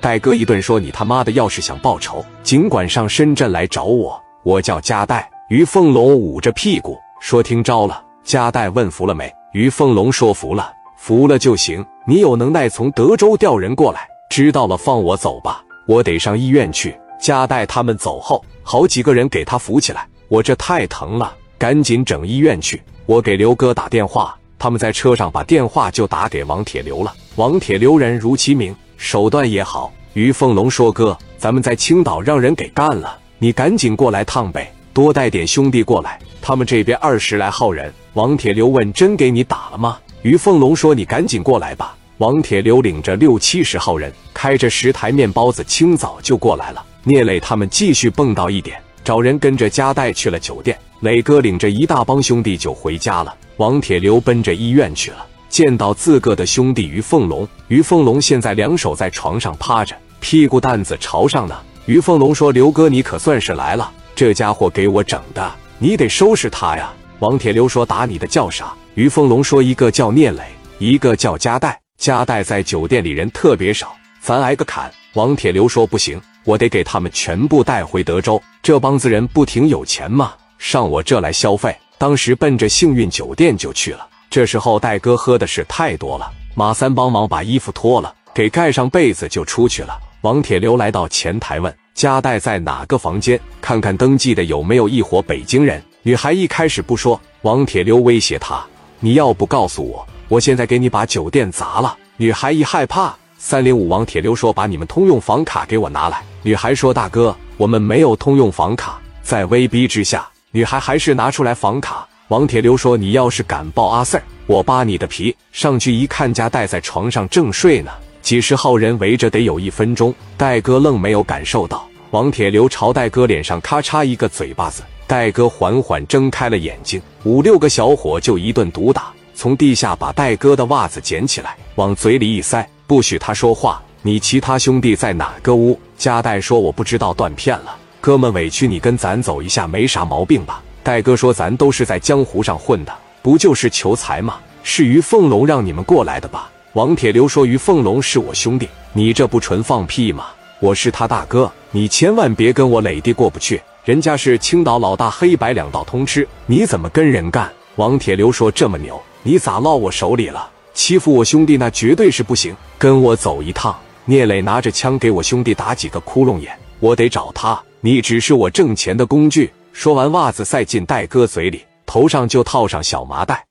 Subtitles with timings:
[0.00, 9.30] 戴哥一顿说：“你他妈的要是想报仇，尽管上深圳来找我，我叫加代。”于凤龙捂着屁股说：“听招了。”加代问服了没？
[9.52, 11.84] 于凤龙说：“服了，服了就行。
[12.06, 20.08] 你有能耐从德州调人过来，知道了放我走吧，我得上医院去。”加代他们走后，好几个人给他扶起来。
[20.28, 22.82] 我这太疼了，赶紧整医院去。
[23.04, 27.12] 我给刘哥打电话，他们在车上把电话就打给王铁流了。
[27.36, 29.90] 王铁流人如其名，手段也好。
[30.12, 37.90] 于凤龙说：“哥，咱们在青岛让人给干了，你赶紧过来趟呗。”多带点兄弟过来，他们这边二十来号人。
[38.12, 46.84] 王铁流问：“真给你打了吗？”于凤龙说：“你赶紧过来吧。”王铁流领着六七十号人，开着十台面包子，清早就过来了。
[47.02, 50.76] 聂磊他们继续蹦到一点，找人跟着加代去了酒店。
[51.00, 53.34] 磊哥领着一大帮兄弟就回家了。
[53.56, 57.46] 王铁流奔着医院去了，见到自个的兄弟于凤龙。
[57.68, 61.54] 于凤龙现在两手在床上趴着，屁股蛋子朝上呢。
[61.84, 66.92] 于凤龙说：“刘哥，你可算是来了。”这家伙给我整的，你得收拾他呀！
[67.18, 70.42] 王铁流说：“打你的叫啥？”于凤龙说：“一个叫聂磊，
[70.78, 71.78] 一个叫加代。
[71.98, 78.40] 加代在酒店里人特别少，咱挨个砍。”王铁流说：“不行，我得给他们全部带回德州。
[78.62, 80.32] 这帮子人不挺有钱吗？
[80.58, 84.06] 上我这来消费。”当时奔着幸运酒店就去了。
[84.30, 89.98] 这时候戴哥喝的是太多了，马三帮忙把衣服脱了，给盖上被子就出去了。
[90.20, 91.74] 王铁流来到前台问。
[91.92, 93.38] 加代在哪个房间？
[93.60, 95.82] 看看登记的有没有一伙北京人。
[96.02, 98.64] 女孩一开始不说，王铁流威胁她
[99.00, 112.06] ：“你要不告诉我，我现在给你把酒店砸了。”女孩一害怕，三零五王铁流说：“把你们通用房卡给我拿来。”女孩说：“大哥，我们没有通用房卡。”在威逼之下，女孩还是拿出来房卡。
[112.30, 117.90] 王铁流说：“你要是敢抱阿 Sir，我扒你的皮。”上去一看，家代在床上正睡呢。
[118.22, 121.84] 几十号人围着，得有一分钟，戴哥愣没有感受到。
[122.12, 133.82] 王铁流朝戴哥脸上咔嚓一个嘴巴子，戴哥缓缓睁开了眼睛，五六个小伙就一顿毒打，从地下把戴哥的袜子捡起来，往嘴里一塞，不许他说话。
[134.02, 135.76] 你其他兄弟在哪个屋？
[135.98, 137.76] 加代说我不知道，断片了。
[138.00, 140.62] 哥们委屈你跟咱走一下，没啥毛病吧？
[140.82, 142.92] 戴哥说咱都是在江湖上混的，
[143.22, 144.38] 不就是求财吗？
[144.62, 146.50] 是于凤龙让你们过来的吧？
[146.72, 150.26] 王铁流说于凤龙是我兄弟，你这不纯放屁吗？
[150.60, 153.60] 我是他大哥，你千万别跟我磊弟过不去。
[153.84, 157.50] 人家是青岛老大，黑白两道通吃，你怎么跟人干？
[157.76, 160.48] 王铁流说：“这么牛，你咋落我手里了？
[160.74, 163.74] 欺负我兄弟那绝对是不行，跟我走一趟。”
[164.04, 167.60] 聂磊拿着枪给我兄弟打几个窟窿眼，我得找他。
[167.80, 169.50] 你只是我挣钱的工具。
[169.72, 173.49] 说完，袜子塞进戴哥嘴里，头上就套上小麻袋。